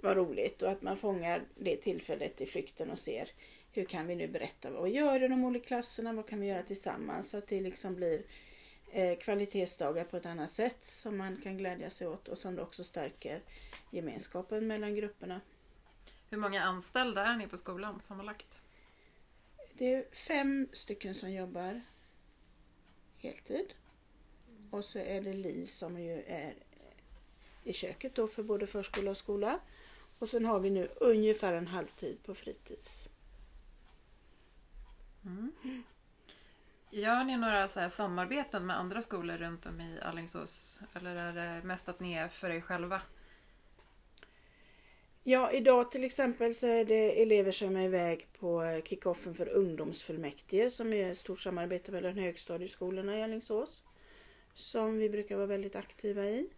Vad 0.00 0.16
roligt 0.16 0.62
och 0.62 0.70
att 0.70 0.82
man 0.82 0.96
fångar 0.96 1.44
det 1.54 1.76
tillfället 1.76 2.40
i 2.40 2.46
flykten 2.46 2.90
och 2.90 2.98
ser 2.98 3.28
hur 3.72 3.84
kan 3.84 4.06
vi 4.06 4.14
nu 4.14 4.28
berätta 4.28 4.70
vad 4.70 4.90
gör 4.90 5.22
i 5.22 5.28
de 5.28 5.44
olika 5.44 5.66
klasserna, 5.66 6.12
vad 6.12 6.26
kan 6.26 6.40
vi 6.40 6.46
göra 6.46 6.62
tillsammans 6.62 7.30
så 7.30 7.38
att 7.38 7.46
det 7.46 7.60
liksom 7.60 7.94
blir 7.94 8.22
eh, 8.92 9.18
kvalitetsdagar 9.18 10.04
på 10.04 10.16
ett 10.16 10.26
annat 10.26 10.52
sätt 10.52 10.84
som 10.84 11.16
man 11.16 11.40
kan 11.42 11.58
glädja 11.58 11.90
sig 11.90 12.08
åt 12.08 12.28
och 12.28 12.38
som 12.38 12.58
också 12.58 12.84
stärker 12.84 13.42
gemenskapen 13.90 14.66
mellan 14.66 14.94
grupperna. 14.94 15.40
Hur 16.30 16.38
många 16.38 16.62
anställda 16.62 17.26
är 17.26 17.36
ni 17.36 17.46
på 17.46 17.56
skolan 17.56 18.00
sammanlagt? 18.00 18.58
Det 19.72 19.94
är 19.94 20.04
fem 20.12 20.68
stycken 20.72 21.14
som 21.14 21.32
jobbar 21.32 21.80
heltid. 23.18 23.74
Och 24.70 24.84
så 24.84 24.98
är 24.98 25.20
det 25.20 25.32
Li 25.32 25.66
som 25.66 25.98
ju 25.98 26.22
är 26.22 26.54
i 27.64 27.72
köket 27.72 28.14
då 28.14 28.28
för 28.28 28.42
både 28.42 28.66
förskola 28.66 29.10
och 29.10 29.16
skola. 29.16 29.60
Och 30.18 30.28
sen 30.28 30.44
har 30.44 30.60
vi 30.60 30.70
nu 30.70 30.88
ungefär 30.96 31.52
en 31.52 31.66
halvtid 31.66 32.22
på 32.22 32.34
fritids. 32.34 33.08
Mm. 35.24 35.52
Gör 36.90 37.24
ni 37.24 37.36
några 37.36 37.68
så 37.68 37.80
här 37.80 37.88
samarbeten 37.88 38.66
med 38.66 38.78
andra 38.78 39.02
skolor 39.02 39.36
runt 39.36 39.66
om 39.66 39.80
i 39.80 40.00
Alingsås? 40.00 40.80
Eller 40.94 41.14
är 41.14 41.32
det 41.32 41.66
mest 41.66 41.88
att 41.88 42.00
ni 42.00 42.12
är 42.12 42.28
för 42.28 42.50
er 42.50 42.60
själva? 42.60 43.02
Ja, 45.22 45.52
idag 45.52 45.90
till 45.90 46.04
exempel 46.04 46.54
så 46.54 46.66
är 46.66 46.84
det 46.84 47.22
elever 47.22 47.52
som 47.52 47.76
är 47.76 47.84
iväg 47.84 48.28
på 48.38 48.80
kickoffen 48.84 49.34
för 49.34 49.48
ungdomsfullmäktige 49.48 50.70
som 50.70 50.92
är 50.92 51.10
ett 51.10 51.18
stort 51.18 51.40
samarbete 51.40 51.92
mellan 51.92 52.18
högstadieskolorna 52.18 53.18
i 53.18 53.22
Alingsås. 53.22 53.82
Som 54.54 54.98
vi 54.98 55.08
brukar 55.10 55.36
vara 55.36 55.46
väldigt 55.46 55.76
aktiva 55.76 56.24
i. 56.24 56.50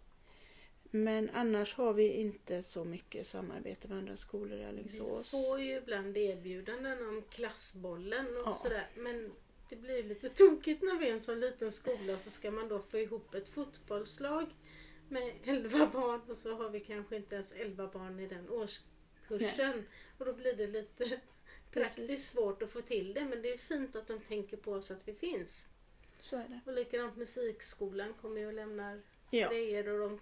Men 0.90 1.30
annars 1.30 1.74
har 1.74 1.92
vi 1.92 2.12
inte 2.12 2.62
så 2.62 2.84
mycket 2.84 3.26
samarbete 3.26 3.88
med 3.88 3.98
andra 3.98 4.16
skolor 4.16 4.54
i 4.58 4.60
Vi 4.60 4.64
Alingsås. 4.64 5.30
får 5.30 5.60
ju 5.60 5.76
ibland 5.76 6.16
erbjudanden 6.16 7.08
om 7.08 7.22
klassbollen 7.30 8.26
och 8.36 8.42
Ja. 8.46 8.52
sådär. 8.54 8.86
Men 8.96 9.32
det 9.68 9.76
blir 9.76 10.02
lite 10.02 10.28
tokigt 10.28 10.82
när 10.82 10.98
vi 10.98 11.08
är 11.08 11.12
en 11.12 11.20
så 11.20 11.34
liten 11.34 11.70
skola 11.72 12.18
så 12.18 12.30
ska 12.30 12.50
man 12.50 12.68
då 12.68 12.78
få 12.78 12.98
ihop 12.98 13.34
ett 13.34 13.48
fotbollslag 13.48 14.46
med 15.08 15.32
11 15.44 15.86
barn 15.92 16.20
och 16.28 16.36
så 16.36 16.54
har 16.54 16.70
vi 16.70 16.80
kanske 16.80 17.16
inte 17.16 17.34
ens 17.34 17.52
11 17.52 17.86
barn 17.86 18.20
i 18.20 18.26
den 18.26 18.48
årskursen. 18.48 19.86
Och 20.18 20.24
då 20.26 20.32
blir 20.32 20.54
det 20.56 20.66
lite 20.66 21.20
praktiskt 21.72 22.32
svårt 22.32 22.62
att 22.62 22.70
få 22.70 22.80
till 22.80 23.14
det 23.14 23.24
men 23.24 23.42
det 23.42 23.52
är 23.52 23.56
fint 23.56 23.96
att 23.96 24.06
de 24.08 24.20
tänker 24.20 24.56
på 24.56 24.72
oss 24.72 24.90
att 24.90 25.08
vi 25.08 25.14
finns. 25.14 25.68
Så 26.22 26.36
är 26.36 26.48
det. 26.48 26.60
Och 26.66 26.72
likadant 26.72 27.16
musikskolan 27.16 28.14
kommer 28.14 28.40
ju 28.40 28.46
och 28.46 28.52
lämnar 28.52 29.02
Ja. 29.30 29.48
grejer 29.48 29.88
och 29.88 29.98
de, 29.98 30.20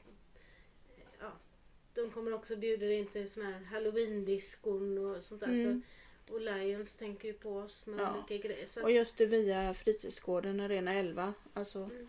de 1.94 2.10
kommer 2.10 2.34
också 2.34 2.56
bjuda 2.56 2.92
in 2.92 3.06
till 3.06 3.30
såna 3.30 3.46
här 3.46 3.64
halloween-diskon 3.64 4.98
och 4.98 5.22
sånt 5.22 5.40
där. 5.40 5.48
Mm. 5.48 5.82
Så, 6.26 6.34
och 6.34 6.40
Lions 6.40 6.96
tänker 6.96 7.28
ju 7.28 7.34
på 7.34 7.56
oss 7.56 7.86
med 7.86 8.00
Ja. 8.00 8.14
olika 8.18 8.48
grejer. 8.48 8.66
Så 8.66 8.80
Och 8.82 8.88
att, 8.88 8.94
just 8.94 9.16
det 9.16 9.26
via 9.26 9.74
fritidsgården 9.74 10.60
Arena 10.60 10.94
11. 10.94 11.34
Alltså, 11.54 11.78
Mm. 11.78 12.08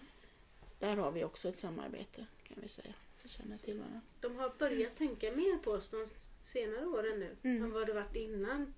där 0.79 0.95
har 0.95 1.11
vi 1.11 1.23
också 1.23 1.49
ett 1.49 1.57
samarbete 1.57 2.25
kan 2.43 2.57
vi 2.61 2.67
säga. 2.67 2.93
Känner 3.25 3.57
till 3.57 3.77
varandra. 3.77 4.01
de 4.21 4.35
har 4.35 4.53
börjat 4.59 4.95
tänka 4.95 5.31
mer 5.31 5.57
på 5.57 5.71
oss 5.71 5.89
de 5.89 6.05
senare 6.41 6.85
åren 6.85 7.19
nu 7.19 7.35
Mm. 7.43 7.63
än 7.63 7.71
vad 7.71 7.87
det 7.87 7.93
varit 7.93 8.15
innan. 8.15 8.73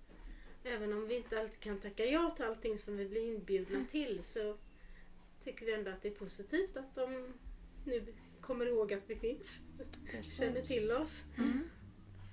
Även 0.64 0.94
om 0.94 1.08
vi 1.08 1.16
inte 1.16 1.40
alltid 1.40 1.60
kan 1.60 1.80
tacka 1.80 2.06
ja 2.06 2.30
till 2.36 2.46
allting 2.46 2.78
som 2.78 2.98
vi 2.98 3.06
blir 3.06 3.22
inbjudna 3.28 3.86
till 3.90 4.24
så 4.24 4.58
tycker 5.40 5.66
vi 5.66 5.74
ändå 5.74 5.92
att 5.92 6.02
det 6.02 6.08
är 6.10 6.16
positivt 6.16 6.78
att 6.78 6.96
de 6.96 7.34
nu 7.86 8.06
kommer 8.42 8.66
ihåg 8.66 8.94
att 8.94 9.04
vi 9.08 9.16
finns. 9.16 9.62
Känner 10.24 10.62
till 10.62 10.92
oss. 10.92 11.24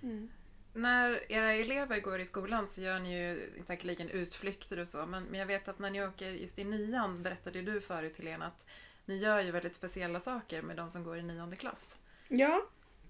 Mm. 0.02 0.30
när 0.74 1.32
era 1.32 1.52
elever 1.52 2.00
går 2.00 2.20
i 2.20 2.24
skolan 2.24 2.68
så 2.68 2.82
gör 2.82 3.00
ni 3.00 3.18
ju 3.18 3.50
säkerligen 3.64 4.08
utflykter 4.08 4.78
och 4.78 4.88
så, 4.88 5.06
men, 5.06 5.24
men 5.24 5.40
jag 5.40 5.46
vet 5.46 5.68
att 5.68 5.78
när 5.78 5.90
ni 5.90 6.02
åker 6.02 6.30
just 6.30 6.58
i 6.58 6.64
nian 6.64 7.22
berättade 7.22 7.62
du 7.62 7.80
förut 7.80 8.18
Helena 8.18 8.46
att 8.46 8.66
ni 9.04 9.16
gör 9.16 9.40
ju 9.40 9.50
väldigt 9.50 9.74
speciella 9.74 10.20
saker 10.20 10.62
med 10.62 10.76
de 10.76 10.90
som 10.90 11.04
går 11.04 11.18
i 11.18 11.22
nionde 11.22 11.56
klass. 11.56 11.96
Ja, 12.28 12.62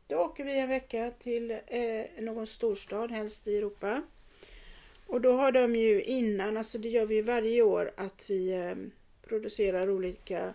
då 0.07 0.17
åker 0.17 0.45
vi 0.45 0.59
en 0.59 0.69
vecka 0.69 1.13
till 1.19 1.51
eh, 1.51 2.25
någon 2.25 2.47
storstad, 2.47 3.11
helst 3.11 3.49
i 3.49 3.57
Europa. 3.57 4.03
Och 5.07 5.21
då 5.21 5.33
har 5.33 5.53
de 5.53 5.77
ju 5.77 6.03
innan, 6.03 6.57
alltså 6.57 6.79
det 6.79 6.89
gör 6.89 7.07
vi 7.07 7.15
ju 7.15 7.23
varje 7.23 7.63
år, 7.63 7.93
att 7.97 8.31
vi 8.31 8.53
eh, 8.53 8.75
producerar 9.29 9.91
olika 9.91 10.55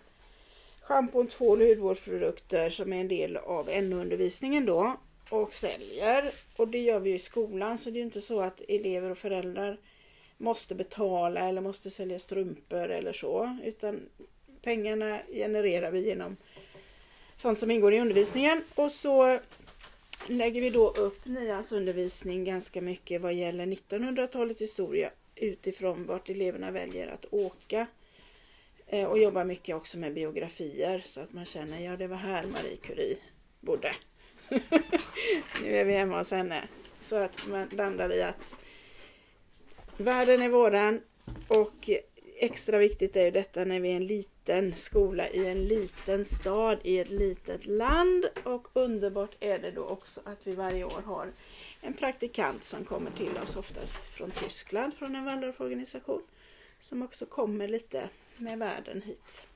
schampon, 0.84 1.28
tvål 1.28 1.62
och 1.62 1.68
hudvårdsprodukter 1.68 2.70
som 2.70 2.94
är 2.94 3.02
en 3.02 3.08
del 3.08 3.38
av 3.38 3.66
NO-undervisningen 3.66 4.66
då 4.66 4.98
och 5.30 5.54
säljer. 5.54 6.32
Och 6.56 6.68
det 6.68 6.80
gör 6.80 7.00
vi 7.00 7.14
i 7.14 7.20
skolan 7.20 7.78
så 7.78 7.90
det 7.90 8.00
är 8.00 8.04
inte 8.04 8.22
så 8.22 8.42
att 8.42 8.62
elever 8.68 9.10
och 9.10 9.18
föräldrar 9.18 9.78
måste 10.38 10.76
betala 10.76 11.40
eller 11.40 11.62
måste 11.62 11.90
sälja 11.90 12.20
strumpor 12.20 12.90
eller 12.90 13.14
så. 13.14 13.58
Utan 13.64 14.02
pengarna 14.62 15.20
genererar 15.34 15.92
vi 15.92 16.06
genom 16.06 16.38
sånt 17.38 17.60
som 17.60 17.72
ingår 17.72 17.94
i 17.94 18.00
undervisningen. 18.00 18.64
Och 18.76 18.92
så 18.92 19.40
lägger 20.28 20.62
vi 20.62 20.70
då 20.70 20.90
upp 20.90 21.26
nians 21.26 21.72
undervisning 21.72 22.44
ganska 22.44 22.82
mycket 22.82 23.22
vad 23.22 23.34
gäller 23.34 23.66
1900-talets 23.66 24.62
historia 24.62 25.10
utifrån 25.36 26.06
vart 26.06 26.30
eleverna 26.30 26.72
väljer 26.72 27.08
att 27.08 27.26
åka. 27.32 27.88
Eh, 28.94 29.06
och 29.08 29.20
jobbar 29.20 29.46
mycket 29.46 29.76
också 29.76 29.98
med 29.98 30.14
biografier 30.14 31.02
så 31.06 31.22
att 31.22 31.34
man 31.34 31.46
känner, 31.46 31.80
ja 31.80 31.98
det 31.98 32.08
var 32.08 32.18
här 32.18 32.46
Marie 32.46 32.78
Curie 32.78 33.18
bodde. 33.60 33.96
nu 35.64 35.78
är 35.78 35.86
vi 35.86 35.94
hemma 35.94 36.18
hos 36.18 36.32
henne. 36.32 36.68
Så 37.00 37.16
att 37.16 37.48
man 37.48 37.68
landar 37.72 38.14
i 38.14 38.24
att 38.24 38.56
världen 39.98 40.42
är 40.42 40.50
våran 40.50 41.02
och 41.48 41.90
extra 42.36 42.78
viktigt 42.78 43.16
är 43.16 43.26
ju 43.26 43.32
detta 43.32 43.66
när 43.66 43.80
vi 43.80 43.92
är 43.92 43.96
en 43.96 44.08
liten 44.08 44.76
skola 44.76 45.30
i 45.30 45.48
en 45.48 45.64
liten 45.64 46.26
stad 46.26 46.78
i 46.84 47.00
ett 47.00 47.10
litet 47.10 47.66
land 47.66 48.26
och 48.44 48.68
underbart 48.74 49.36
är 49.40 49.60
det 49.60 49.72
då 49.72 49.86
också 49.86 50.22
att 50.24 50.48
vi 50.48 50.56
varje 50.56 50.84
år 50.84 51.02
har 51.06 51.32
en 51.82 51.94
praktikant 51.94 52.66
som 52.66 52.86
kommer 52.86 53.12
till 53.12 53.38
oss 53.44 53.56
oftast 53.56 54.06
från 54.06 54.32
Tyskland 54.32 54.94
från 54.94 55.16
en 55.16 55.26
Waldorforganisation 55.26 56.22
som 56.84 57.02
också 57.02 57.26
kommer 57.26 57.68
lite 57.68 58.10
med 58.38 58.60
världen 58.60 59.02
hit. 59.02 59.48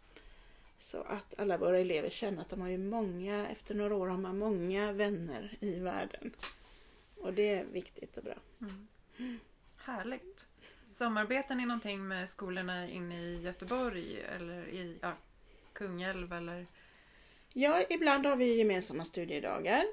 Så 0.77 1.01
att 1.01 1.39
alla 1.39 1.57
våra 1.57 1.79
elever 1.79 2.10
känner 2.10 2.41
att 2.41 2.50
de 2.50 2.62
har 2.62 2.67
ju 2.67 2.77
många, 2.77 3.48
efter 3.48 3.75
några 3.75 3.96
år 3.96 4.07
har 4.07 4.17
man 4.17 4.38
många 4.38 4.91
vänner 4.91 5.57
i 5.60 5.79
världen. 5.79 6.31
Och 7.15 7.34
det 7.34 7.50
är 7.50 7.63
viktigt 7.63 8.17
och 8.17 8.24
bra. 8.24 8.36
Mm. 8.62 9.39
Härligt. 9.77 10.48
Samarbetar 10.91 11.55
ni 11.55 11.65
någonting 11.65 12.07
med 12.07 12.29
skolorna 12.29 12.89
inne 12.89 13.22
i 13.22 13.41
Göteborg 13.41 14.22
eller 14.22 14.67
i 14.67 14.98
ja, 15.01 15.13
Kungälv 15.74 16.34
eller? 16.34 16.65
Ja, 17.53 17.84
ibland 17.89 18.25
har 18.25 18.36
vi 18.36 18.57
gemensamma 18.57 19.05
studiedagar. 19.05 19.84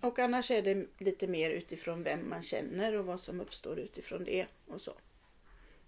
Och 0.00 0.18
annars 0.18 0.50
är 0.50 0.62
det 0.62 0.86
lite 0.98 1.26
mer 1.26 1.50
utifrån 1.50 2.02
vem 2.02 2.28
man 2.28 2.42
känner 2.42 2.92
och 2.92 3.04
vad 3.04 3.20
som 3.20 3.40
uppstår 3.40 3.78
utifrån 3.78 4.24
det 4.24 4.46
och 4.66 4.80
så. 4.80 4.92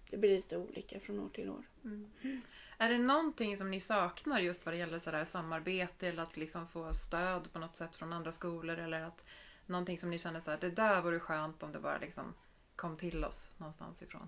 Det 0.09 0.17
blir 0.17 0.35
lite 0.35 0.57
olika 0.57 0.99
från 0.99 1.19
år 1.19 1.29
till 1.29 1.49
år. 1.49 1.67
Mm. 1.83 2.11
Är 2.77 2.89
det 2.89 2.97
någonting 2.97 3.57
som 3.57 3.71
ni 3.71 3.79
saknar 3.79 4.39
just 4.39 4.65
vad 4.65 4.73
det 4.73 4.77
gäller 4.77 4.99
sådär 4.99 5.25
samarbete 5.25 6.07
eller 6.07 6.23
att 6.23 6.37
liksom 6.37 6.67
få 6.67 6.93
stöd 6.93 7.53
på 7.53 7.59
något 7.59 7.77
sätt 7.77 7.95
från 7.95 8.13
andra 8.13 8.31
skolor 8.31 8.77
eller 8.77 9.01
att 9.01 9.25
någonting 9.65 9.97
som 9.97 10.09
ni 10.09 10.19
känner 10.19 10.39
så 10.39 10.51
här, 10.51 10.57
det 10.61 10.69
där 10.69 11.01
vore 11.01 11.19
skönt 11.19 11.63
om 11.63 11.71
det 11.71 11.79
bara 11.79 11.97
liksom 11.97 12.33
kom 12.75 12.97
till 12.97 13.23
oss 13.23 13.51
någonstans 13.57 14.01
ifrån? 14.01 14.27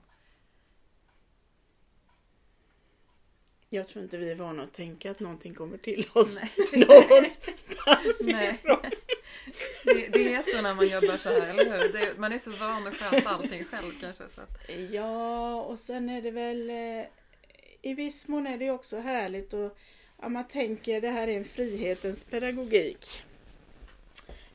Jag 3.69 3.88
tror 3.88 4.03
inte 4.03 4.17
vi 4.17 4.31
är 4.31 4.35
vana 4.35 4.63
att 4.63 4.73
tänka 4.73 5.11
att 5.11 5.19
någonting 5.19 5.53
kommer 5.53 5.77
till 5.77 6.09
oss 6.13 6.39
Nej. 6.41 6.85
någonstans 6.88 8.21
Nej. 8.21 8.50
ifrån. 8.50 8.91
Det, 9.84 10.08
det 10.08 10.34
är 10.34 10.41
så 10.41 10.62
när 10.62 10.75
man 10.75 10.88
jobbar 10.88 11.17
så 11.17 11.29
här, 11.29 11.48
eller 11.48 11.79
hur? 11.79 11.93
Det, 11.93 12.17
man 12.17 12.34
är 12.34 12.38
så 12.38 12.51
van 12.51 12.88
att 12.88 12.96
sköta 12.96 13.29
allting 13.29 13.63
själv 13.63 13.91
kanske. 14.01 14.24
Så 14.29 14.41
att, 14.41 14.79
Ja, 14.91 15.62
och 15.62 15.79
sen 15.79 16.10
är 16.10 16.22
det 16.22 16.31
väl 16.31 16.70
eh, 16.70 17.05
i 17.81 17.93
viss 17.93 18.27
mån 18.27 18.48
är 18.48 18.58
det 18.58 18.72
också 18.72 19.00
härligt 19.00 19.53
och 19.53 19.77
ja, 20.22 20.29
man 20.29 20.48
tänker 20.48 21.01
det 21.01 21.10
här 21.10 21.27
är 21.27 21.38
en 21.38 21.46
frihetens 21.46 22.24
pedagogik. 22.24 23.24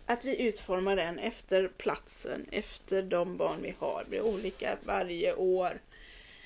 Att 0.07 0.25
vi 0.25 0.43
utformar 0.43 0.97
den 0.97 1.19
efter 1.19 1.69
platsen, 1.69 2.47
efter 2.51 3.03
de 3.03 3.37
barn 3.37 3.63
vi 3.63 3.75
har. 3.79 4.03
Det 4.05 4.11
blir 4.11 4.23
olika 4.23 4.77
varje 4.85 5.35
år. 5.35 5.81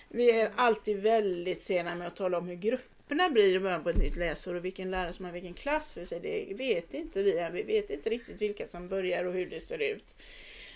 Vi 0.09 0.41
är 0.41 0.51
alltid 0.57 1.03
väldigt 1.03 1.65
sena 1.65 1.95
med 1.95 2.07
att 2.07 2.17
tala 2.17 2.39
om 2.39 2.49
hur 2.49 2.57
grupperna 3.11 3.31
blir 3.31 3.55
i 3.55 3.61
början 3.61 3.83
på 3.83 3.91
ett 3.91 3.97
nytt 3.97 4.17
läsår 4.17 4.55
och 4.55 4.65
vilken 4.65 4.91
lärare 4.91 5.13
som 5.13 5.25
har 5.25 5.33
vilken 5.33 5.55
klass. 5.55 5.95
för 5.95 6.05
sig, 6.05 6.21
det 6.21 6.55
vet 6.55 6.95
inte 6.95 7.23
vi 7.23 7.39
än. 7.39 7.53
Vi 7.53 7.63
vet 7.63 7.91
inte 7.91 8.11
riktigt 8.11 8.43
vilka 8.43 8.67
som 8.67 8.89
börjar 8.89 9.25
och 9.25 9.33
hur 9.33 9.47
det 9.47 9.61
ser 9.61 9.83
ut. 9.83 10.15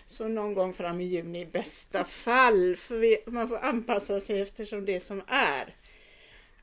Så 0.07 0.29
någon 0.29 0.55
gång 0.55 0.75
fram 0.75 1.01
i 1.01 1.05
juni 1.05 1.41
i 1.41 1.47
bästa 1.47 2.05
fall. 2.05 2.77
För 2.77 2.99
vi, 2.99 3.19
man 3.27 3.49
får 3.49 3.59
anpassa 3.59 4.21
sig 4.21 4.41
eftersom 4.41 4.85
det 4.85 5.01
som 5.01 5.23
är. 5.27 5.75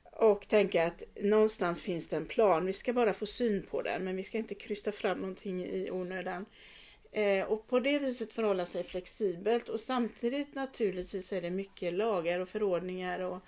Och 0.04 0.48
tänka 0.48 0.88
att 0.88 1.04
någonstans 1.22 1.82
finns 1.82 2.08
det 2.08 2.16
en 2.16 2.26
plan. 2.26 2.66
Vi 2.66 2.74
ska 2.74 2.94
bara 2.94 3.14
få 3.14 3.26
syn 3.26 3.64
på 3.64 3.82
den 3.82 4.04
men 4.04 4.16
vi 4.16 4.24
ska 4.24 4.38
inte 4.38 4.56
krysta 4.56 4.92
fram 4.92 5.18
någonting 5.18 5.66
i 5.66 5.92
onödan. 5.92 6.46
Eh, 7.12 7.46
och 7.46 7.68
på 7.68 7.80
det 7.80 8.00
viset 8.00 8.34
förhålla 8.34 8.66
sig 8.66 8.84
flexibelt 8.84 9.70
och 9.70 9.80
samtidigt 9.80 10.56
naturligtvis 10.56 11.34
är 11.34 11.42
det 11.42 11.50
mycket 11.50 11.94
lagar 11.94 12.40
och 12.40 12.50
förordningar 12.50 13.20
och 13.20 13.44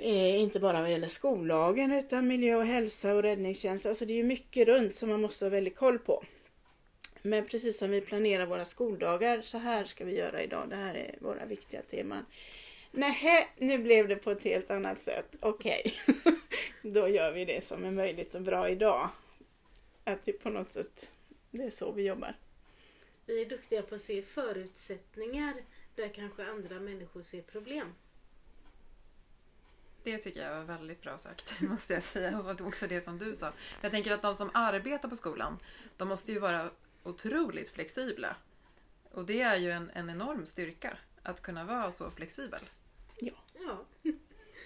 eh, 0.00 0.40
inte 0.40 0.60
bara 0.60 0.80
vad 0.80 0.90
gäller 0.90 1.08
skollagen 1.08 1.92
utan 1.92 2.28
miljö 2.28 2.56
och 2.56 2.66
hälsa 2.66 3.14
och 3.14 3.22
räddningstjänst. 3.22 3.86
Alltså 3.86 4.06
det 4.06 4.12
är 4.12 4.16
ju 4.16 4.22
mycket 4.22 4.68
runt 4.68 4.94
som 4.94 5.08
man 5.08 5.20
måste 5.20 5.44
ha 5.44 5.50
väldigt 5.50 5.76
koll 5.76 5.98
på. 5.98 6.24
Men 7.22 7.46
precis 7.46 7.78
som 7.78 7.90
vi 7.90 8.00
planerar 8.00 8.46
våra 8.46 8.64
skoldagar, 8.64 9.42
så 9.42 9.58
här 9.58 9.84
ska 9.84 10.04
vi 10.04 10.16
göra 10.16 10.42
idag. 10.42 10.66
Det 10.70 10.76
här 10.76 10.94
är 10.94 11.14
våra 11.20 11.44
viktiga 11.44 11.82
teman. 11.82 12.24
Nej, 12.90 13.48
nu 13.56 13.78
blev 13.78 14.08
det 14.08 14.16
på 14.16 14.30
ett 14.30 14.44
helt 14.44 14.70
annat 14.70 15.02
sätt. 15.02 15.26
Okej, 15.40 15.92
då 16.82 17.08
gör 17.08 17.32
vi 17.32 17.44
det 17.44 17.64
som 17.64 17.84
är 17.84 17.90
möjligt 17.90 18.34
och 18.34 18.42
bra 18.42 18.68
idag. 18.68 19.08
Att 20.04 20.24
det 20.24 20.32
på 20.32 20.50
något 20.50 20.72
sätt, 20.72 21.12
det 21.50 21.62
är 21.62 21.70
så 21.70 21.92
vi 21.92 22.02
jobbar. 22.02 22.34
Vi 23.26 23.42
är 23.42 23.46
duktiga 23.46 23.82
på 23.82 23.94
att 23.94 24.00
se 24.00 24.22
förutsättningar 24.22 25.54
där 25.94 26.08
kanske 26.08 26.44
andra 26.44 26.80
människor 26.80 27.22
ser 27.22 27.42
problem 27.42 27.94
det 30.12 30.18
tycker 30.18 30.44
jag 30.50 30.56
var 30.56 30.64
väldigt 30.64 31.02
bra 31.02 31.18
sagt, 31.18 31.60
måste 31.60 31.94
jag 31.94 32.02
säga. 32.02 32.38
Och 32.38 32.60
också 32.60 32.86
det 32.86 33.00
som 33.00 33.18
du 33.18 33.34
sa. 33.34 33.52
Jag 33.80 33.90
tänker 33.90 34.12
att 34.12 34.22
de 34.22 34.36
som 34.36 34.50
arbetar 34.54 35.08
på 35.08 35.16
skolan, 35.16 35.58
de 35.96 36.08
måste 36.08 36.32
ju 36.32 36.38
vara 36.38 36.70
otroligt 37.02 37.70
flexibla. 37.70 38.36
Och 39.10 39.24
det 39.26 39.40
är 39.42 39.56
ju 39.56 39.70
en, 39.70 39.90
en 39.94 40.10
enorm 40.10 40.46
styrka, 40.46 40.98
att 41.22 41.42
kunna 41.42 41.64
vara 41.64 41.92
så 41.92 42.10
flexibel. 42.10 42.60
Ja, 43.18 43.84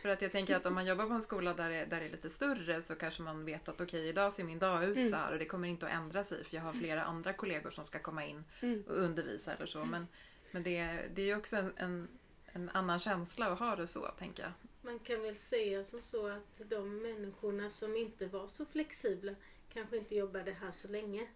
För 0.02 0.08
att 0.08 0.22
jag 0.22 0.32
tänker 0.32 0.56
att 0.56 0.66
om 0.66 0.74
man 0.74 0.86
jobbar 0.86 1.06
på 1.06 1.12
en 1.14 1.22
skola 1.22 1.54
där 1.54 1.68
det, 1.70 1.84
där 1.84 2.00
det 2.00 2.06
är 2.06 2.10
lite 2.10 2.30
större 2.30 2.82
så 2.82 2.94
kanske 2.94 3.22
man 3.22 3.44
vet 3.44 3.68
att 3.68 3.80
okej, 3.80 4.08
idag 4.08 4.32
ser 4.32 4.44
min 4.44 4.58
dag 4.58 4.84
ut 4.84 4.96
Mm. 4.96 5.08
så 5.10 5.16
här 5.16 5.32
och 5.32 5.38
det 5.38 5.44
kommer 5.44 5.68
inte 5.68 5.86
att 5.86 5.92
ändra 5.92 6.24
sig 6.24 6.44
för 6.44 6.56
jag 6.56 6.62
har 6.62 6.72
flera 6.72 7.04
andra 7.04 7.32
kollegor 7.32 7.70
som 7.70 7.84
ska 7.84 7.98
komma 7.98 8.24
in 8.26 8.44
Mm. 8.60 8.82
och 8.88 8.96
undervisa 8.96 9.52
eller 9.54 9.66
så. 9.66 9.84
Men, 9.84 10.08
men 10.52 10.62
det, 10.62 11.02
det 11.14 11.22
är 11.22 11.26
ju 11.26 11.36
också 11.36 11.56
en, 11.56 11.72
en, 11.76 12.08
en 12.52 12.68
annan 12.68 12.98
känsla 12.98 13.46
att 13.46 13.58
ha 13.58 13.76
det 13.76 13.86
så, 13.86 14.06
tänker 14.18 14.42
jag 14.42 14.52
man 14.82 14.98
kan 14.98 15.22
väl 15.22 15.36
säga 15.36 15.84
som 15.84 16.02
så 16.02 16.26
att 16.26 16.62
de 16.70 17.02
människorna 17.02 17.70
som 17.70 17.96
inte 17.96 18.26
var 18.26 18.46
så 18.46 18.64
flexibla 18.64 19.34
kanske 19.74 19.96
inte 19.96 20.14
jobbade 20.14 20.56
här 20.60 20.70
så 20.70 20.88
länge. 20.88 21.26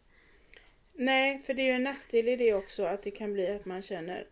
Nej, 0.93 1.43
för 1.43 1.55
det 1.55 1.62
är 1.62 1.67
ju 1.67 1.73
en 1.73 1.83
nackdel 1.83 2.29
i 2.29 2.37
det 2.37 2.55
också 2.55 2.85
att 2.85 3.03
det 3.03 3.11
kan 3.11 3.33
bli 3.33 3.49
att 3.49 3.65
man 3.65 3.83
känner 3.83 4.26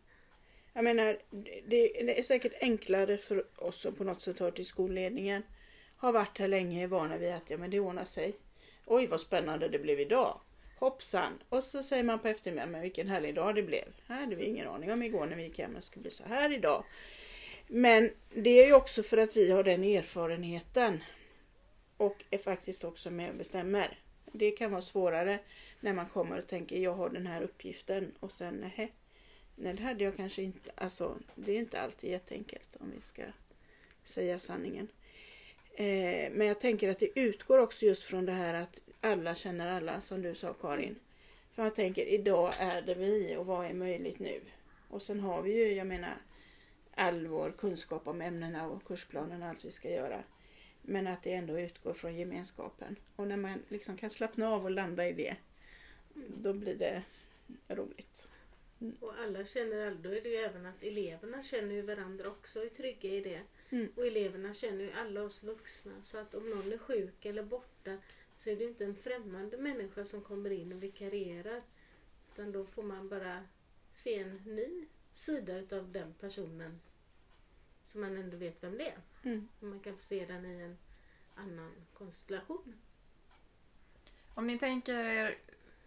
Jag 0.73 0.85
menar, 0.85 1.18
det 1.30 1.88
det 1.88 2.18
är 2.18 2.23
säkert 2.23 2.52
enklare 2.61 3.18
för 3.18 3.47
oss 3.56 3.80
som 3.80 3.94
på 3.94 4.04
något 4.04 4.23
sätt 4.23 4.40
hör 4.40 4.50
till 4.50 4.66
skolledningen. 4.66 5.42
Har 5.97 6.12
varit 6.12 6.38
här 6.38 6.49
länge, 6.49 6.83
är 6.83 6.87
vana 6.87 7.16
vid 7.16 7.33
att 7.33 7.50
ja, 7.50 7.56
men 7.56 7.71
det 7.71 7.80
ordnar 7.80 8.04
sig. 8.04 8.35
Oj, 8.87 9.06
vad 9.06 9.21
spännande 9.21 9.68
det 9.68 9.78
blev 9.78 10.00
idag. 10.00 10.40
Hoppsan! 10.78 11.42
Och 11.49 11.64
så 11.64 11.83
säger 11.83 12.02
man 12.02 12.18
på 12.18 12.28
eftermiddagen, 12.28 12.71
men 12.71 12.83
vilken 12.83 13.09
härlig 13.09 13.35
dag 13.35 13.54
det 13.54 13.62
blev. 13.62 13.85
Här 14.06 14.21
hade 14.21 14.37
vi 14.37 14.44
ingen 14.44 14.68
aning 14.68 14.92
om 14.92 15.02
igår 15.02 15.26
när 15.26 15.37
vi 15.37 15.42
gick 15.42 15.59
hem 15.59 15.71
att 15.71 15.76
det 15.76 15.87
skulle 15.87 16.02
bli 16.02 16.11
så 16.11 16.25
här 16.25 16.52
idag. 16.52 16.85
Men 17.66 18.11
det 18.35 18.62
är 18.62 18.66
ju 18.66 18.75
också 18.75 19.02
för 19.02 19.16
att 19.16 19.37
vi 19.37 19.50
har 19.50 19.62
den 19.62 19.85
erfarenheten. 19.85 21.04
Och 21.97 22.25
är 22.30 22.38
faktiskt 22.38 22.85
också 22.85 23.11
med 23.11 23.30
och 23.30 23.37
bestämmer. 23.37 23.99
Det 24.33 24.50
kan 24.50 24.71
vara 24.71 24.83
svårare 24.83 25.38
när 25.80 25.92
man 25.92 26.06
kommer 26.06 26.38
och 26.38 26.47
tänker 26.47 26.78
jag 26.78 26.94
har 26.94 27.11
den 27.11 27.26
här 27.26 27.42
uppgiften 27.42 28.12
och 28.21 28.33
sen 28.33 28.54
nej, 28.54 28.92
nej 29.54 29.75
det 29.75 29.83
hade 29.83 30.04
jag 30.04 30.16
kanske 30.16 30.42
inte. 30.42 30.71
Alltså 30.75 31.18
det 31.35 31.52
är 31.52 31.59
inte 31.59 31.80
alltid 31.80 32.11
jätteenkelt 32.11 32.76
om 32.80 32.92
vi 32.94 33.00
ska 33.00 33.23
säga 34.04 34.38
sanningen. 34.38 34.88
Eh, 35.75 36.33
men 36.33 36.47
jag 36.47 36.61
tänker 36.61 36.88
att 36.88 36.99
det 36.99 37.18
utgår 37.18 37.59
också 37.59 37.87
just 37.87 38.02
från 38.02 38.26
det 38.26 38.33
här 38.33 38.54
att 38.54 38.80
alla 39.00 39.35
känner 39.35 39.76
alla 39.76 40.00
som 40.00 40.23
du 40.23 40.35
sa 40.35 40.52
Karin. 40.52 40.97
För 41.54 41.64
jag 41.64 41.75
tänker, 41.75 42.06
idag 42.06 42.52
är 42.59 42.83
det 42.83 42.94
vi 42.94 43.37
och 43.37 43.47
vad 43.47 43.66
är 43.66 43.75
möjligt 43.75 44.18
nu? 44.18 44.40
Och 44.88 45.02
sen 45.02 45.21
har 45.21 45.42
vi 45.42 45.52
ju, 45.56 45.73
jag 45.73 45.87
menar, 45.87 46.14
all 46.96 47.26
vår 47.26 47.50
kunskap 47.50 48.08
om 48.08 48.20
ämnena 48.20 48.68
och 48.68 48.84
kursplanen 48.84 49.42
och 49.42 49.48
allt 49.48 49.64
vi 49.64 49.70
ska 49.70 49.90
göra. 49.90 50.24
Men 50.82 51.06
att 51.06 51.22
det 51.22 51.32
ändå 51.32 51.60
utgår 51.60 51.94
från 51.94 52.16
gemenskapen. 52.16 52.96
Och 53.16 53.28
när 53.28 53.36
man 53.36 53.62
liksom 53.68 53.96
kan 53.96 54.10
slappna 54.10 54.48
av 54.48 54.64
och 54.64 54.70
landa 54.70 55.08
i 55.08 55.12
det, 55.12 55.36
då 56.14 56.52
blir 56.52 56.74
det 56.74 57.02
roligt. 57.68 58.30
Och 59.00 59.14
alla 59.18 59.44
känner, 59.44 59.94
då 59.94 60.10
är 60.10 60.20
det 60.20 60.28
ju 60.28 60.36
även 60.36 60.66
att 60.66 60.82
eleverna 60.82 61.42
känner 61.42 61.74
ju 61.74 61.82
varandra 61.82 62.28
också 62.28 62.58
och 62.58 62.66
är 62.66 62.70
trygga 62.70 63.08
i 63.08 63.20
det. 63.20 63.40
Mm. 63.70 63.88
Och 63.96 64.06
eleverna 64.06 64.52
känner 64.52 64.84
ju 64.84 64.92
alla 64.92 65.22
oss 65.22 65.44
vuxna. 65.44 65.92
Så 66.00 66.18
att 66.18 66.34
om 66.34 66.50
någon 66.50 66.72
är 66.72 66.78
sjuk 66.78 67.24
eller 67.24 67.42
borta 67.42 67.98
så 68.32 68.50
är 68.50 68.56
det 68.56 68.62
ju 68.62 68.68
inte 68.68 68.84
en 68.84 68.96
främmande 68.96 69.56
människa 69.56 70.04
som 70.04 70.20
kommer 70.20 70.50
in 70.50 70.72
och 70.72 70.82
vikarierar. 70.82 71.62
Utan 72.32 72.52
då 72.52 72.66
får 72.66 72.82
man 72.82 73.08
bara 73.08 73.44
se 73.92 74.18
en 74.18 74.36
ny 74.36 74.86
sida 75.16 75.59
utav 75.59 75.92
den 75.92 76.14
personen. 76.21 76.80
Så 77.83 77.99
man 77.99 78.16
ändå 78.16 78.37
vet 78.37 78.62
vem 78.62 78.78
det 78.78 78.88
är. 78.88 78.99
Mm. 79.23 79.49
Man 79.61 79.80
kan 79.80 79.97
få 79.97 80.02
se 80.02 80.25
den 80.26 80.47
i 80.47 80.62
en 80.62 80.78
annan 81.35 81.73
konstellation. 81.92 82.75
Om 84.35 84.47
ni 84.47 84.59
tänker 84.59 84.94
er 84.94 85.38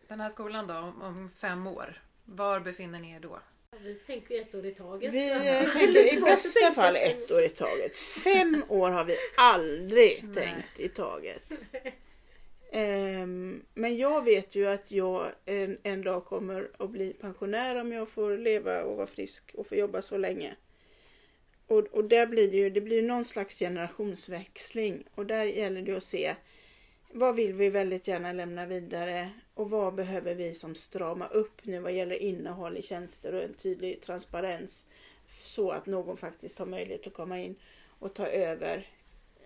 den 0.08 0.20
här 0.20 0.30
skolan 0.30 0.68
då 0.68 0.78
om, 0.78 1.02
om 1.02 1.30
fem 1.30 1.68
år, 1.68 2.04
var 2.26 2.60
befinner 2.60 3.00
ni 3.00 3.12
er 3.12 3.20
då? 3.20 3.40
Vi 3.80 3.96
tänker 3.96 4.36
ju 4.36 4.42
ett 4.42 4.56
år 4.56 4.66
i 4.66 4.72
taget. 4.72 5.14
Vi 5.14 5.30
så 5.30 5.40
det 5.40 5.50
är 5.50 5.72
tänker 5.72 6.18
i 6.18 6.22
bästa 6.22 6.72
fall 6.72 6.96
ett 6.96 7.32
år 7.32 7.44
i 7.44 7.50
taget. 7.50 7.98
Fem 7.98 8.64
år 8.68 8.92
har 8.92 9.06
vi 9.06 9.16
aldrig 9.38 10.34
tänkt 10.34 10.80
i 10.80 10.90
taget. 10.90 11.52
Ehm, 12.72 13.66
men 13.74 13.98
jag 13.98 14.26
vet 14.26 14.56
ju 14.56 14.68
att 14.68 14.92
jag 14.92 15.32
en, 15.46 15.78
en 15.84 16.02
dag 16.02 16.26
kommer 16.26 16.72
att 16.80 16.90
bli 16.90 17.14
pensionär 17.14 17.76
om 17.76 17.92
jag 17.92 18.10
får 18.10 18.38
leva 18.38 18.84
och 18.84 18.98
vara 18.98 19.08
frisk 19.08 19.52
och 19.54 19.68
få 19.68 19.76
jobba 19.76 20.02
så 20.02 20.18
länge. 20.18 20.56
Och, 21.68 21.78
och 21.78 22.04
där 22.04 22.28
blir 22.28 22.52
det 22.52 22.58
ju 22.58 22.70
det 22.70 22.82
blir 22.82 23.04
någon 23.04 23.26
slags 23.26 23.60
generationsväxling. 23.60 25.04
Och 25.16 25.26
där 25.26 25.44
gäller 25.44 25.82
det 25.82 25.98
att 25.98 26.04
se 26.04 26.36
vad 27.12 27.36
vill 27.36 27.54
vi 27.54 27.70
väldigt 27.70 28.08
gärna 28.08 28.34
lämna 28.34 28.66
vidare? 28.66 29.30
Och 29.54 29.70
vad 29.70 29.96
behöver 29.96 30.36
vi 30.36 30.56
som 30.56 30.76
strama 30.76 31.28
upp 31.28 31.66
nu 31.66 31.80
vad 31.80 31.94
gäller 31.94 32.16
innehåll 32.16 32.78
i 32.78 32.82
tjänster 32.82 33.34
och 33.34 33.44
en 33.44 33.54
tydlig 33.54 34.02
transparens? 34.02 34.86
Så 35.28 35.70
att 35.72 35.86
någon 35.86 36.18
faktiskt 36.18 36.60
har 36.60 36.66
möjlighet 36.66 37.08
att 37.08 37.14
komma 37.14 37.40
in 37.40 37.56
och 38.00 38.14
ta 38.14 38.28
över 38.28 38.88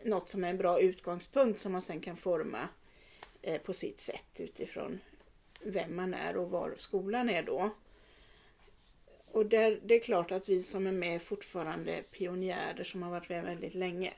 något 0.04 0.30
som 0.30 0.44
är 0.44 0.50
en 0.50 0.58
bra 0.58 0.80
utgångspunkt 0.80 1.60
som 1.60 1.72
man 1.72 1.82
sen 1.82 2.00
kan 2.00 2.18
forma. 2.18 2.68
Eh, 3.42 3.62
på 3.62 3.74
sitt 3.74 4.00
sätt 4.00 4.40
utifrån 4.40 5.00
vem 5.64 5.96
man 5.96 6.14
är 6.14 6.38
och 6.38 6.50
var 6.50 6.76
skolan 6.78 7.30
är 7.30 7.44
då. 7.44 7.70
Och 9.32 9.46
där, 9.46 9.80
det 9.84 9.96
är 9.96 10.00
klart 10.00 10.32
att 10.32 10.50
vi 10.50 10.64
som 10.64 10.88
är 10.88 10.92
med 10.92 11.16
är 11.16 11.20
fortfarande 11.20 12.04
pionjärer 12.12 12.84
som 12.84 13.04
har 13.04 13.12
varit 13.12 13.30
med 13.30 13.44
väldigt 13.44 13.74
länge. 13.74 14.14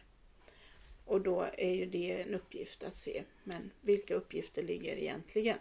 Och 1.06 1.22
då 1.22 1.48
är 1.58 1.74
ju 1.74 1.86
det 1.86 2.22
en 2.22 2.34
uppgift 2.34 2.84
att 2.84 2.98
se, 2.98 3.24
men 3.44 3.72
vilka 3.82 4.15
uppgifter 4.15 4.63
ligger 4.63 4.96
egentligen 4.96 5.58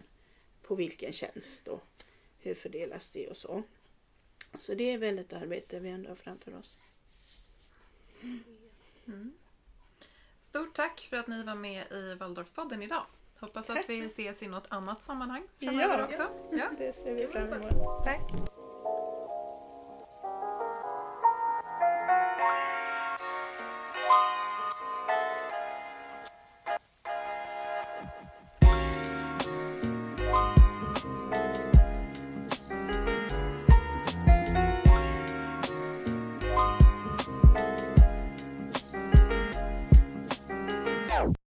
på 0.62 0.74
vilken 0.74 1.12
tjänst 1.12 1.68
och 1.68 1.82
hur 2.38 2.54
fördelas 2.54 3.10
det 3.10 3.28
och 3.28 3.36
så. 3.36 3.62
Så 4.58 4.74
det 4.74 4.90
är 4.90 4.98
väl 4.98 5.18
ett 5.18 5.32
arbete 5.32 5.80
vi 5.80 5.90
ändå 5.90 6.08
har 6.08 6.16
framför 6.16 6.54
oss. 6.54 6.78
Mm. 9.06 9.32
Stort 10.40 10.74
tack 10.74 11.00
för 11.00 11.16
att 11.16 11.28
ni 11.28 11.42
var 11.42 11.54
med 11.54 11.92
i 11.92 12.14
Waldorfpodden 12.14 12.82
idag. 12.82 13.06
Hoppas 13.42 13.70
att 13.70 13.88
vi 13.88 14.00
ses 14.06 14.42
i 14.42 14.48
något 14.48 14.66
annat 14.68 15.04
sammanhang 15.04 15.42
framöver 15.60 15.98
Ja. 15.98 16.04
också. 16.04 16.22
Ja. 16.52 16.64
Det 16.78 16.92
ser 16.96 17.14
vi 17.14 17.26
fram 17.26 17.48
emot. 17.52 18.04
Tack! 18.04 18.51